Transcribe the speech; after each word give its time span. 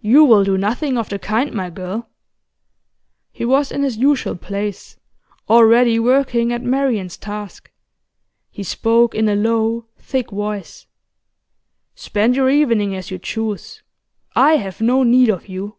'You 0.00 0.24
will 0.24 0.42
do 0.42 0.56
nothing 0.56 0.96
of 0.96 1.10
the 1.10 1.18
kind, 1.18 1.52
my 1.52 1.68
girl.' 1.68 2.08
He 3.30 3.44
was 3.44 3.70
in 3.70 3.82
his 3.82 3.98
usual 3.98 4.34
place, 4.36 4.96
already 5.50 5.98
working 5.98 6.50
at 6.50 6.62
Marian's 6.62 7.18
task; 7.18 7.70
he 8.50 8.62
spoke 8.62 9.14
in 9.14 9.28
a 9.28 9.36
low, 9.36 9.84
thick 9.98 10.30
voice. 10.30 10.86
'Spend 11.94 12.36
your 12.36 12.48
evening 12.48 12.96
as 12.96 13.10
you 13.10 13.18
choose, 13.18 13.82
I 14.34 14.54
have 14.56 14.80
no 14.80 15.02
need 15.02 15.28
of 15.28 15.46
you. 15.46 15.76